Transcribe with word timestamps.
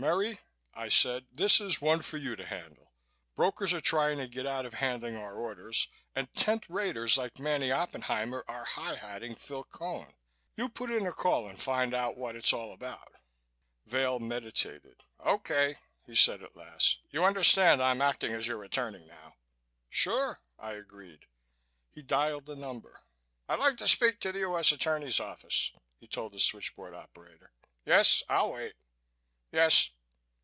"Merry," 0.00 0.38
I 0.74 0.90
said, 0.90 1.26
"this 1.32 1.60
is 1.60 1.80
one 1.80 2.02
for 2.02 2.18
you 2.18 2.36
to 2.36 2.46
handle. 2.46 2.92
Brokers 3.34 3.74
are 3.74 3.80
trying 3.80 4.18
to 4.18 4.28
get 4.28 4.46
out 4.46 4.64
of 4.64 4.74
handling 4.74 5.16
our 5.16 5.34
orders 5.34 5.88
and 6.14 6.32
tenth 6.36 6.70
raters 6.70 7.18
like 7.18 7.40
Manny 7.40 7.72
Oppenheimer 7.72 8.44
are 8.46 8.64
high 8.64 8.94
hatting 8.94 9.34
Phil 9.36 9.64
Cone. 9.64 10.14
You 10.54 10.68
put 10.68 10.92
in 10.92 11.04
a 11.04 11.10
call 11.12 11.48
and 11.48 11.60
find 11.60 11.94
out 11.94 12.16
what 12.16 12.36
it's 12.36 12.52
all 12.52 12.72
about." 12.72 13.12
Vail 13.86 14.20
meditated. 14.20 15.02
"Okay," 15.18 15.74
he 16.06 16.14
said 16.14 16.44
at 16.44 16.54
last. 16.54 17.02
"You 17.10 17.24
understand 17.24 17.82
I'm 17.82 18.00
acting 18.00 18.32
as 18.32 18.46
your 18.46 18.62
attorney 18.62 19.04
now?" 19.04 19.34
"Sure," 19.88 20.40
I 20.60 20.74
agreed. 20.74 21.26
He 21.90 22.02
dialed 22.02 22.48
a 22.48 22.54
number. 22.54 23.00
"I'd 23.48 23.58
like 23.58 23.76
to 23.78 23.88
speak 23.88 24.20
to 24.20 24.30
the 24.30 24.38
U.S. 24.50 24.70
Attorney's 24.70 25.18
office," 25.18 25.72
he 25.98 26.06
told 26.06 26.34
the 26.34 26.38
switch 26.38 26.76
board 26.76 26.94
operator. 26.94 27.50
"Yes, 27.84 28.22
I'll 28.28 28.52
wait.... 28.52 28.74
Yes.... 29.50 29.92